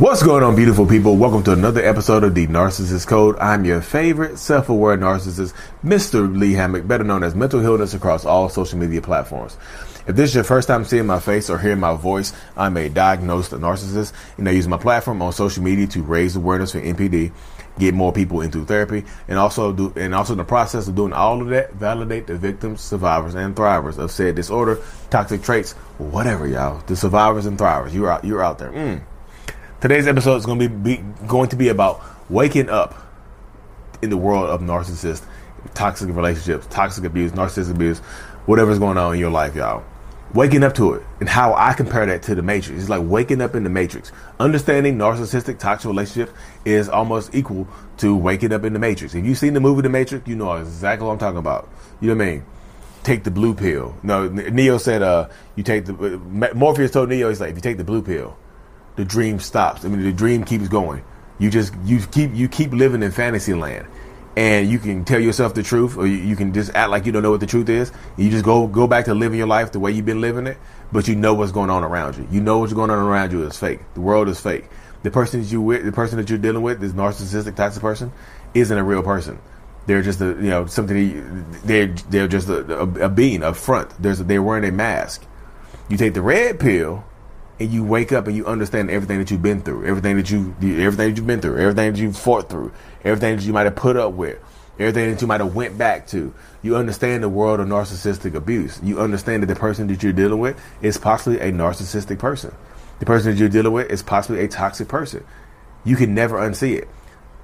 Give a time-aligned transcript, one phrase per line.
[0.00, 1.18] What's going on, beautiful people?
[1.18, 3.38] Welcome to another episode of The Narcissist Code.
[3.38, 5.52] I'm your favorite self aware narcissist,
[5.84, 6.34] Mr.
[6.34, 9.58] Lee Hammock, better known as Mental Healness across all social media platforms.
[10.06, 12.88] If this is your first time seeing my face or hearing my voice, I'm a
[12.88, 17.30] diagnosed narcissist and I use my platform on social media to raise awareness for NPD,
[17.78, 21.12] get more people into therapy, and also do and also in the process of doing
[21.12, 26.46] all of that, validate the victims, survivors, and thrivers of said disorder, toxic traits, whatever,
[26.46, 26.82] y'all.
[26.86, 28.72] The survivors and thrivers, you're out, you're out there.
[28.72, 29.02] Mm.
[29.80, 32.94] Today's episode is going to be, be, going to be about waking up
[34.02, 35.24] in the world of narcissists,
[35.72, 37.98] toxic relationships, toxic abuse, narcissistic abuse,
[38.44, 39.82] whatever's going on in your life, y'all.
[40.34, 42.78] Waking up to it and how I compare that to the Matrix.
[42.78, 44.12] It's like waking up in the Matrix.
[44.38, 46.32] Understanding narcissistic toxic relationships
[46.66, 47.66] is almost equal
[47.96, 49.14] to waking up in the Matrix.
[49.14, 51.70] If you've seen the movie The Matrix, you know exactly what I'm talking about.
[52.02, 52.44] You know what I mean?
[53.02, 53.96] Take the blue pill.
[54.02, 55.94] No, Neo said, uh, you take the,
[56.54, 58.36] Morpheus told Neo, he's like, if you take the blue pill,
[58.96, 59.84] the dream stops.
[59.84, 61.02] I mean, the dream keeps going.
[61.38, 63.86] You just you keep you keep living in fantasy land,
[64.36, 67.12] and you can tell yourself the truth, or you, you can just act like you
[67.12, 67.92] don't know what the truth is.
[68.18, 70.58] You just go go back to living your life the way you've been living it,
[70.92, 72.28] but you know what's going on around you.
[72.30, 73.80] You know what's going on around you is fake.
[73.94, 74.66] The world is fake.
[75.02, 78.12] The person that you with, the person that you're dealing with, this narcissistic toxic person,
[78.52, 79.38] isn't a real person.
[79.86, 81.46] They're just a you know something.
[81.64, 83.90] They're they're just a, a, a being, a front.
[84.00, 85.24] There's they're wearing a mask.
[85.88, 87.04] You take the red pill
[87.60, 90.54] and you wake up and you understand everything that you've been through, everything that you,
[90.62, 92.72] everything that you've been through, everything that you've fought through,
[93.04, 94.38] everything that you might have put up with,
[94.78, 96.32] everything that you might have went back to.
[96.62, 98.80] You understand the world of narcissistic abuse.
[98.82, 102.54] You understand that the person that you're dealing with is possibly a narcissistic person.
[102.98, 105.24] The person that you're dealing with is possibly a toxic person.
[105.84, 106.88] You can never unsee it.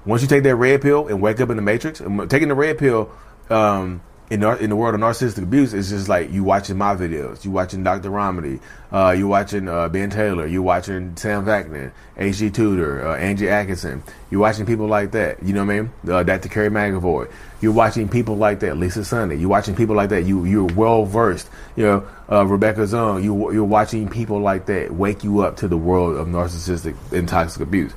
[0.03, 2.79] Once you take that red pill and wake up in the matrix, taking the red
[2.79, 3.11] pill,
[3.49, 7.45] um, in, in the world of narcissistic abuse, it's just like you watching my videos,
[7.45, 8.09] you watching Dr.
[8.09, 8.59] Ramani,
[8.91, 12.49] uh, you watching uh, Ben Taylor, you watching Sam Vaknin, H.G.
[12.49, 15.41] Tudor, uh, Angie Atkinson, you watching people like that.
[15.41, 15.91] You know what I mean?
[16.09, 16.49] Uh, Dr.
[16.49, 17.31] Carrie McAvoy.
[17.61, 19.37] You're watching people like that, Lisa Sunday.
[19.37, 20.23] You're watching people like that.
[20.23, 21.49] You you're well versed.
[21.75, 23.23] You know uh, Rebecca Zung.
[23.23, 27.27] You you're watching people like that wake you up to the world of narcissistic and
[27.27, 27.93] toxic abuse,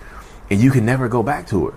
[0.49, 1.75] and you can never go back to it.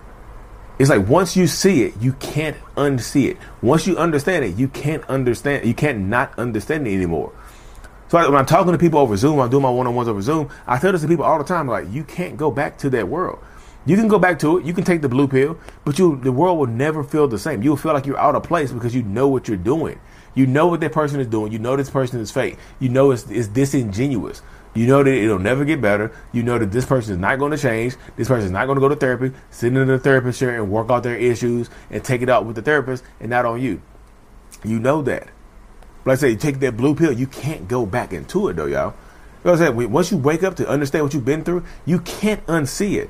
[0.79, 3.38] It's like once you see it, you can't unsee it.
[3.61, 5.66] Once you understand it, you can't understand.
[5.66, 7.31] You can't not understand it anymore.
[8.09, 10.50] So when I'm talking to people over Zoom, I'm doing my one-on-ones over Zoom.
[10.67, 13.07] I tell this to people all the time, like you can't go back to that
[13.07, 13.44] world.
[13.85, 14.66] You can go back to it.
[14.66, 17.61] You can take the blue pill, but you the world will never feel the same.
[17.63, 20.00] You'll feel like you're out of place because you know what you're doing.
[20.36, 21.52] You know what that person is doing.
[21.52, 22.58] You know this person is fake.
[22.80, 24.42] You know it's, it's disingenuous.
[24.74, 26.12] You know that it'll never get better.
[26.32, 27.96] You know that this person is not going to change.
[28.16, 30.72] This person is not going to go to therapy, sit in the therapist chair and
[30.72, 33.82] work out their issues and take it out with the therapist and not on you.
[34.64, 35.28] You know that.
[36.04, 38.66] But I say, you take that blue pill, you can't go back into it though,
[38.66, 38.94] y'all.
[39.44, 39.92] You know what I'm saying?
[39.92, 43.10] Once you wake up to understand what you've been through, you can't unsee it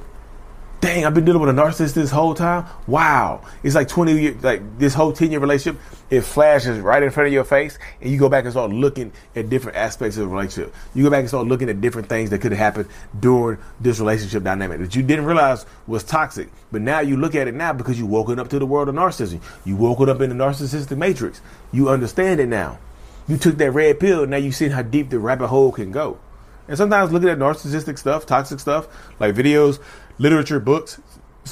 [0.84, 2.66] dang, I've been dealing with a narcissist this whole time.
[2.88, 3.42] Wow.
[3.64, 7.28] It's like 20 years, like this whole 10 year relationship, it flashes right in front
[7.28, 10.28] of your face and you go back and start looking at different aspects of the
[10.28, 10.76] relationship.
[10.94, 14.02] You go back and start looking at different things that could have happened during this
[14.02, 16.50] relationship dynamic that you didn't realize was toxic.
[16.70, 18.96] But now you look at it now because you woken up to the world of
[18.96, 19.42] narcissism.
[19.64, 21.40] You woken up in the narcissistic matrix.
[21.72, 22.78] You understand it now.
[23.30, 24.28] You took that red pill.
[24.28, 26.20] Now you see how deep the rabbit hole can go.
[26.68, 28.88] And sometimes looking at narcissistic stuff, toxic stuff,
[29.20, 29.80] like videos,
[30.18, 31.00] literature, books,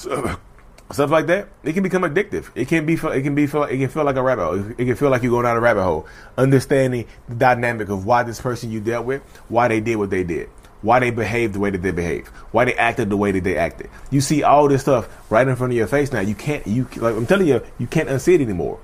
[0.09, 0.35] uh,
[0.91, 2.49] stuff like that, it can become addictive.
[2.55, 4.71] It can be, it can be, it can feel like a rabbit hole.
[4.77, 6.07] It can feel like you're going down a rabbit hole.
[6.37, 10.23] Understanding the dynamic of why this person you dealt with, why they did what they
[10.23, 10.49] did,
[10.81, 13.57] why they behaved the way that they behaved, why they acted the way that they
[13.57, 13.89] acted.
[14.09, 16.21] You see all this stuff right in front of your face now.
[16.21, 18.79] You can't, you like I'm telling you, you can't unsee it anymore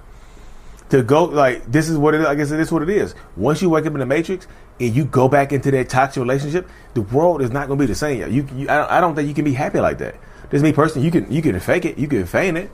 [0.89, 2.25] to go like this is what it.
[2.25, 3.13] I guess it is what it is.
[3.35, 4.47] Once you wake up in the matrix
[4.79, 7.87] and you go back into that toxic relationship, the world is not going to be
[7.87, 8.19] the same.
[8.31, 10.15] You, you I, don't, I, don't, think you can be happy like that.
[10.49, 11.05] This me personally.
[11.05, 11.97] You can you can fake it.
[11.97, 12.71] You can feign it.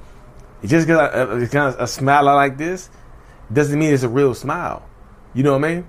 [0.63, 2.89] Just because uh, it's kind of a smile like this
[3.51, 4.87] doesn't mean it's a real smile.
[5.33, 5.87] You know what I mean?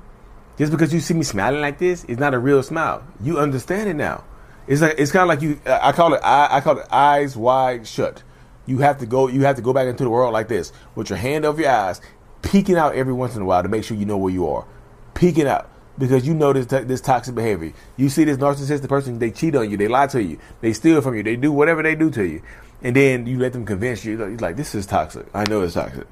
[0.57, 3.05] Just because you see me smiling like this, it's not a real smile.
[3.21, 4.25] You understand it now.
[4.67, 5.61] It's like it's kind of like you.
[5.67, 6.21] I call it.
[6.25, 8.23] I, I call it eyes wide shut.
[8.67, 9.29] You have to go.
[9.29, 11.71] You have to go back into the world like this, with your hand over your
[11.71, 12.01] eyes,
[12.43, 14.67] peeking out every once in a while to make sure you know where you are.
[15.15, 15.71] Peeking out.
[15.99, 17.73] because you know this this toxic behavior.
[17.97, 21.01] You see this narcissistic person, they cheat on you, they lie to you, they steal
[21.01, 22.43] from you, they do whatever they do to you,
[22.83, 24.19] and then you let them convince you.
[24.19, 25.27] You're like, this is toxic.
[25.35, 26.07] I know it's toxic,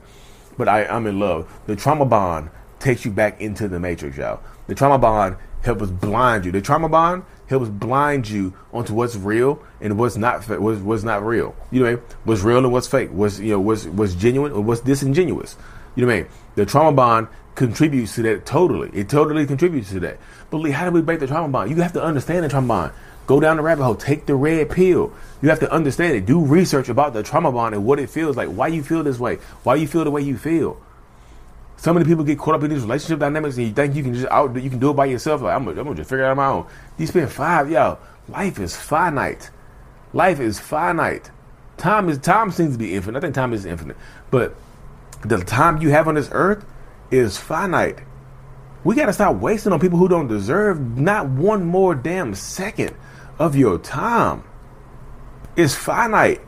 [0.57, 1.53] but I, I'm in love.
[1.67, 4.41] The trauma bond takes you back into the matrix, y'all.
[4.67, 6.53] The trauma bond helps blind you.
[6.53, 11.25] The trauma bond helps blind you onto what's real and what's not what's, what's not
[11.25, 11.55] real.
[11.71, 11.97] You know?
[12.25, 13.11] What's real and what's fake?
[13.11, 15.57] What's you know what's what's genuine or what's disingenuous?
[15.95, 16.31] You know what I mean?
[16.55, 18.91] The trauma bond contributes to that totally.
[18.93, 20.19] It totally contributes to that.
[20.51, 21.71] But Lee, how do we break the trauma bond?
[21.71, 22.93] You have to understand the trauma bond.
[23.27, 23.95] Go down the rabbit hole.
[23.95, 25.13] Take the red pill.
[25.43, 26.27] You have to understand it.
[26.27, 28.49] Do research about the trauma bond and what it feels like.
[28.49, 29.37] Why you feel this way.
[29.63, 30.81] Why you feel the way you feel.
[31.83, 34.15] So many people get caught up in these relationship dynamics and you think you can
[34.15, 35.43] just out you can do it by yourself.
[35.43, 36.67] Like I'm gonna, I'm gonna just figure it out on my own.
[36.97, 37.99] You spend five, yo.
[38.29, 39.51] Life is finite.
[40.13, 41.33] Life is finite.
[41.79, 43.19] Time is time seems to be infinite.
[43.19, 43.97] I think time is infinite,
[44.31, 44.55] but
[45.25, 46.65] the time you have on this earth
[47.11, 47.99] is finite.
[48.85, 52.95] We got to stop wasting on people who don't deserve not one more damn second
[53.41, 54.45] of your time.
[55.57, 56.43] It's finite.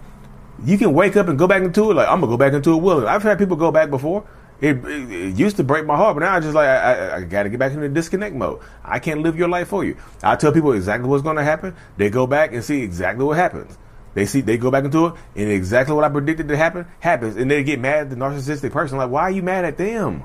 [0.65, 1.95] You can wake up and go back into it.
[1.95, 2.77] Like I'm gonna go back into it.
[2.77, 4.25] Will I've had people go back before.
[4.61, 7.21] It, it, used to break my heart, but now I just like I, I, I
[7.23, 8.61] got to get back into disconnect mode.
[8.85, 9.97] I can't live your life for you.
[10.23, 11.75] I tell people exactly what's going to happen.
[11.97, 13.77] They go back and see exactly what happens.
[14.15, 17.37] They see they go back into it, and exactly what I predicted to happen happens,
[17.37, 18.97] and they get mad at the narcissistic person.
[18.97, 20.25] Like, why are you mad at them?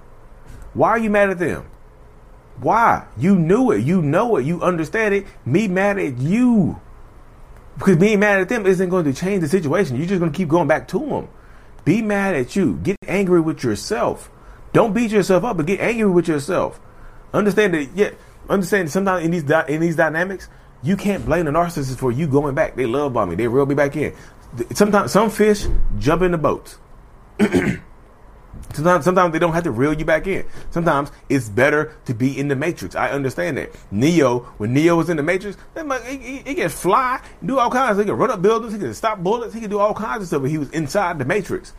[0.73, 1.65] Why are you mad at them?
[2.61, 3.07] Why?
[3.17, 3.79] You knew it.
[3.79, 4.45] You know it.
[4.45, 5.25] You understand it.
[5.45, 6.79] Me mad at you.
[7.77, 9.95] Because being mad at them isn't going to change the situation.
[9.95, 11.29] You're just going to keep going back to them.
[11.89, 12.75] Be mad at you.
[12.83, 14.30] Get angry with yourself.
[14.74, 16.80] Don't beat yourself up, but get angry with yourself.
[17.33, 18.12] Understand that, yeah,
[18.47, 20.50] understand sometimes in these, in these dynamics,
[20.83, 22.75] you can't blame the narcissist for you going back.
[22.75, 23.38] They love bombing.
[23.38, 24.13] They reel me back in.
[24.75, 25.65] Sometimes some fish
[25.97, 26.77] jump in the boats.
[28.73, 30.45] Sometimes, sometimes they don't have to reel you back in.
[30.69, 32.95] Sometimes it's better to be in the matrix.
[32.95, 33.71] I understand that.
[33.91, 37.97] Neo, when Neo was in the matrix, he, he, he can fly, do all kinds.
[37.97, 38.73] He can run up buildings.
[38.73, 39.53] He can stop bullets.
[39.53, 40.41] He can do all kinds of stuff.
[40.41, 41.73] But he was inside the matrix.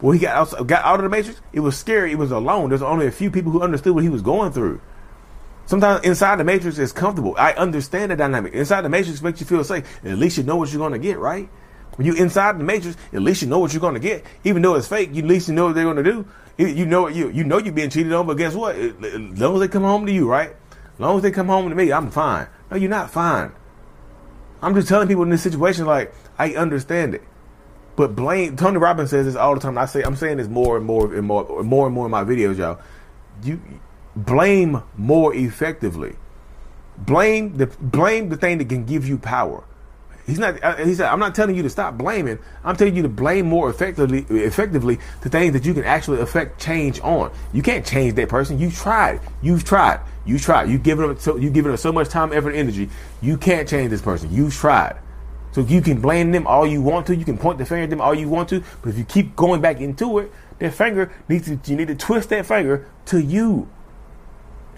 [0.00, 2.12] When he got out, got out of the matrix, it was scary.
[2.12, 2.70] It was alone.
[2.70, 4.80] There's only a few people who understood what he was going through.
[5.66, 7.34] Sometimes inside the matrix is comfortable.
[7.38, 8.54] I understand the dynamic.
[8.54, 9.84] Inside the matrix makes you feel safe.
[10.04, 11.48] At least you know what you're going to get, right?
[12.00, 14.24] When you inside the matrix, at least you know what you're going to get.
[14.42, 16.26] Even though it's fake, you at least you know what they're going to do.
[16.56, 18.74] You know you you know you're being cheated on, but guess what?
[18.74, 20.56] As long as they come home to you, right?
[20.94, 22.46] As long as they come home to me, I'm fine.
[22.70, 23.52] No, you're not fine.
[24.62, 27.22] I'm just telling people in this situation, like I understand it,
[27.96, 28.56] but blame.
[28.56, 29.76] Tony Robbins says this all the time.
[29.76, 32.24] I say I'm saying this more and more and more, more and more in my
[32.24, 32.80] videos, y'all.
[33.42, 33.60] You
[34.16, 36.16] blame more effectively.
[36.96, 39.64] Blame the blame the thing that can give you power.
[40.30, 40.62] He's not.
[40.62, 42.38] Uh, he said, "I'm not telling you to stop blaming.
[42.64, 46.60] I'm telling you to blame more effectively, effectively the things that you can actually affect
[46.60, 47.32] change on.
[47.52, 48.58] You can't change that person.
[48.58, 49.20] You tried.
[49.42, 50.00] You've tried.
[50.24, 50.70] You tried.
[50.70, 52.88] You given them so you given them so much time, effort, energy.
[53.20, 54.32] You can't change this person.
[54.32, 54.96] You've tried.
[55.52, 57.16] So you can blame them all you want to.
[57.16, 58.62] You can point the finger at them all you want to.
[58.82, 61.58] But if you keep going back into it, that finger needs to.
[61.64, 63.68] You need to twist that finger to you.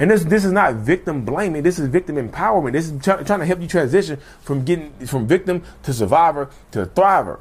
[0.03, 1.63] And this this is not victim blaming.
[1.63, 2.73] This is victim empowerment.
[2.73, 7.39] This is trying to help you transition from getting from victim to survivor to thriver.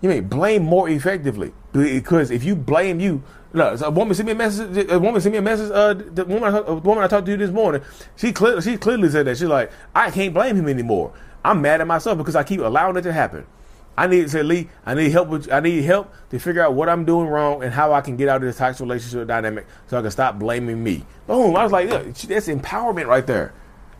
[0.00, 4.32] You may blame more effectively because if you blame you, look, a woman sent me
[4.32, 4.88] a message.
[4.88, 5.72] A woman sent me a message.
[5.72, 7.82] Uh, the woman, a woman I talked to this morning,
[8.14, 11.14] she clearly she clearly said that she's like, I can't blame him anymore.
[11.44, 13.44] I'm mad at myself because I keep allowing it to happen.
[13.96, 16.74] I need to say, Lee, I need help with I need help to figure out
[16.74, 19.66] what I'm doing wrong and how I can get out of this toxic relationship dynamic
[19.86, 21.04] so I can stop blaming me.
[21.26, 21.56] Boom.
[21.56, 23.54] I was like, look, that's empowerment right there.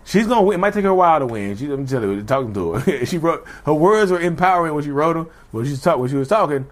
[0.04, 0.56] She's gonna win.
[0.56, 1.56] It might take her a while to win.
[1.56, 3.06] She, I'm telling you, talking to her.
[3.06, 5.28] she wrote her words were empowering when she wrote them.
[5.50, 6.66] When she talk, when she was talking,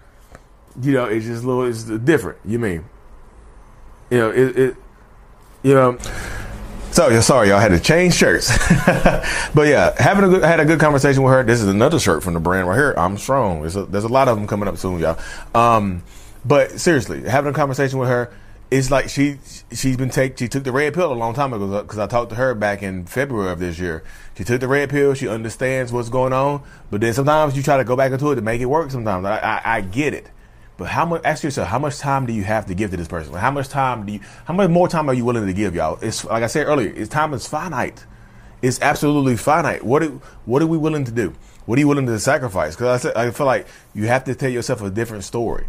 [0.81, 2.39] you know, it's just a little, it's different.
[2.45, 2.85] You mean,
[4.11, 4.75] you know, it, it
[5.63, 5.97] you know.
[6.95, 8.57] So sorry, y'all had to change shirts,
[9.53, 11.43] but yeah, having a good, had a good conversation with her.
[11.43, 12.93] This is another shirt from the brand right here.
[12.95, 13.59] I'm strong.
[13.59, 15.19] There's a, there's a lot of them coming up soon, y'all.
[15.53, 16.03] Um,
[16.45, 18.31] but seriously, having a conversation with her,
[18.71, 19.39] it's like she
[19.73, 22.29] she's been take she took the red pill a long time ago because I talked
[22.29, 24.01] to her back in February of this year.
[24.37, 25.15] She took the red pill.
[25.15, 28.35] She understands what's going on, but then sometimes you try to go back into it
[28.35, 28.89] to make it work.
[28.89, 30.29] Sometimes I, I, I get it.
[30.77, 31.21] But how much?
[31.23, 33.33] Ask yourself, how much time do you have to give to this person?
[33.33, 34.19] How much time do you?
[34.45, 35.97] How much more time are you willing to give, y'all?
[36.01, 36.91] It's like I said earlier.
[36.93, 38.05] It's time is finite.
[38.61, 39.83] It's absolutely finite.
[39.83, 40.09] What are,
[40.45, 41.33] what are we willing to do?
[41.65, 42.75] What are you willing to sacrifice?
[42.75, 45.65] Because I said I feel like you have to tell yourself a different story.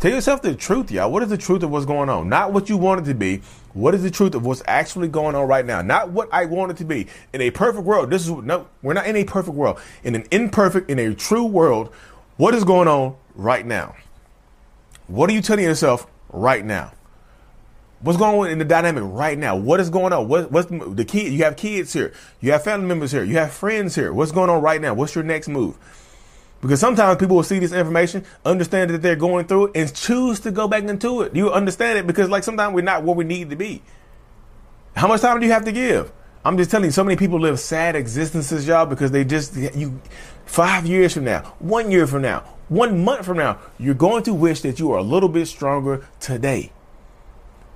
[0.00, 1.10] Tell yourself the truth, y'all.
[1.10, 2.28] What is the truth of what's going on?
[2.28, 3.42] Not what you want it to be.
[3.72, 5.82] What is the truth of what's actually going on right now?
[5.82, 7.06] Not what I want it to be.
[7.32, 8.66] In a perfect world, this is no.
[8.82, 9.80] We're not in a perfect world.
[10.02, 11.92] In an imperfect, in a true world,
[12.36, 13.94] what is going on right now?
[15.08, 16.92] What are you telling yourself right now?
[18.00, 19.56] What's going on in the dynamic right now?
[19.56, 20.28] What is going on?
[20.28, 21.32] What, what's the kid?
[21.32, 22.12] You have kids here.
[22.40, 23.24] You have family members here.
[23.24, 24.12] You have friends here.
[24.12, 24.94] What's going on right now?
[24.94, 25.76] What's your next move?
[26.60, 30.40] Because sometimes people will see this information, understand that they're going through it, and choose
[30.40, 31.34] to go back into it.
[31.34, 33.82] You understand it because, like, sometimes we're not where we need to be.
[34.94, 36.12] How much time do you have to give?
[36.44, 40.00] I'm just telling you, so many people live sad existences, y'all, because they just you.
[40.46, 44.34] Five years from now, one year from now, one month from now, you're going to
[44.34, 46.72] wish that you are a little bit stronger today.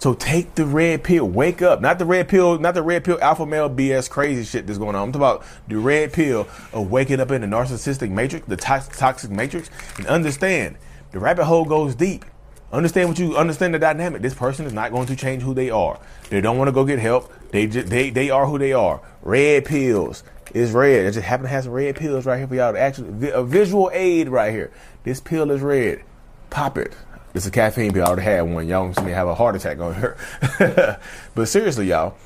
[0.03, 1.29] So take the red pill.
[1.29, 1.81] Wake up.
[1.81, 4.97] Not the red pill, not the red pill alpha male BS crazy shit that's going
[4.97, 5.05] on.
[5.05, 9.31] I'm talking about the red pill of waking up in the narcissistic matrix, the toxic
[9.31, 10.77] matrix, and understand
[11.13, 12.25] the rabbit hole goes deep.
[12.73, 14.23] Understand what you understand the dynamic.
[14.23, 16.01] This person is not going to change who they are.
[16.31, 17.33] They don't want to go get help.
[17.53, 19.01] They just, they they are who they are.
[19.23, 21.07] Red pills is red.
[21.07, 22.73] I just happen to have some red pills right here for y'all.
[22.73, 24.71] To actually, a visual aid right here.
[25.05, 26.03] This pill is red.
[26.51, 26.95] Pop it.
[27.35, 28.05] It's a caffeine pill.
[28.05, 28.69] I already had one.
[28.69, 30.19] Y'all see me have a heart attack on here.
[31.35, 32.17] but seriously, y'all,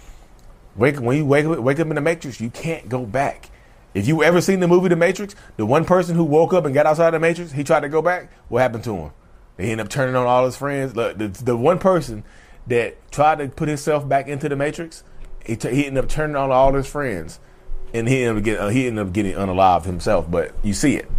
[0.75, 3.50] wake when you wake up, wake up in the Matrix, you can't go back.
[3.95, 6.75] If you ever seen the movie The Matrix, the one person who woke up and
[6.75, 8.30] got outside the Matrix, he tried to go back.
[8.49, 9.11] What happened to him?
[9.56, 10.95] They end up turning on all his friends.
[10.95, 12.23] Look, the, the one person
[12.66, 15.02] that tried to put himself back into the Matrix,
[15.47, 17.40] he, t- he ended up turning on all his friends,
[17.95, 20.31] and he ended up getting uh, he ended up getting unalived himself.
[20.31, 21.11] But you see it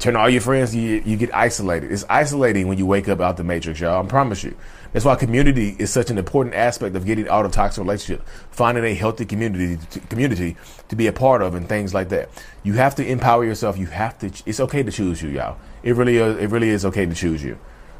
[0.00, 1.92] turn all your friends, you, you get isolated.
[1.92, 4.02] It's isolating when you wake up out the matrix, y'all.
[4.02, 4.56] I promise you.
[4.92, 8.26] That's why community is such an important aspect of getting out of toxic relationship.
[8.50, 10.56] Finding a healthy community to, community
[10.88, 12.28] to be a part of and things like that.
[12.64, 13.78] You have to empower yourself.
[13.78, 14.32] You have to.
[14.46, 15.58] It's okay to choose you, y'all.
[15.84, 16.38] It really is.
[16.38, 17.56] It really is okay to choose you.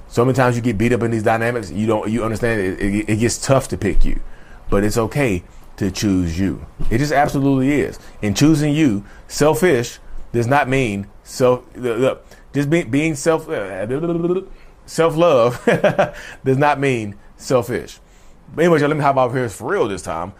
[0.08, 1.70] So many times you get beat up in these dynamics.
[1.70, 2.10] You don't.
[2.10, 4.20] You understand it, it, it gets tough to pick you,
[4.68, 5.44] but it's okay
[5.80, 6.66] to choose you.
[6.90, 7.98] It just absolutely is.
[8.20, 9.98] In choosing you, selfish
[10.30, 11.64] does not mean self.
[11.74, 12.22] look,
[12.52, 14.42] just be, being self uh,
[14.84, 15.64] self love
[16.44, 17.98] does not mean selfish.
[18.54, 20.34] But anyway, let me hop off here for real this time.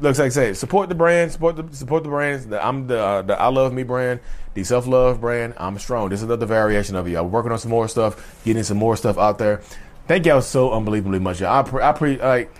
[0.00, 2.46] Looks like I say support the brand, support the support the brands.
[2.46, 4.20] The, I'm the uh, the I love me brand,
[4.54, 5.52] the self love brand.
[5.58, 6.08] I'm strong.
[6.08, 7.16] This is another variation of it.
[7.16, 9.60] I'm working on some more stuff, getting some more stuff out there.
[10.08, 11.42] Thank y'all so unbelievably much.
[11.42, 11.58] Y'all.
[11.58, 12.50] I pre, I pre like.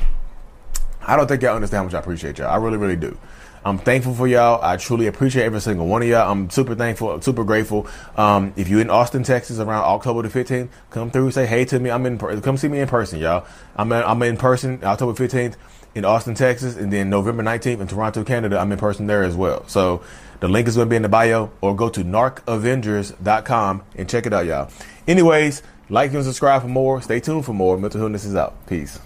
[1.06, 2.48] I don't think y'all understand how much I appreciate y'all.
[2.48, 3.16] I really, really do.
[3.64, 4.62] I'm thankful for y'all.
[4.62, 6.30] I truly appreciate every single one of y'all.
[6.30, 7.88] I'm super thankful, super grateful.
[8.16, 11.80] Um, if you're in Austin, Texas, around October the 15th, come through, say hey to
[11.80, 11.90] me.
[11.90, 13.44] I'm in, come see me in person, y'all.
[13.74, 15.56] I'm I'm in person October 15th
[15.96, 18.58] in Austin, Texas, and then November 19th in Toronto, Canada.
[18.58, 19.66] I'm in person there as well.
[19.66, 20.02] So
[20.40, 24.26] the link is going to be in the bio, or go to narcavengers.com and check
[24.26, 24.70] it out, y'all.
[25.08, 27.00] Anyways, like and subscribe for more.
[27.00, 27.78] Stay tuned for more.
[27.78, 28.66] Mental Healness is out.
[28.66, 29.00] Peace.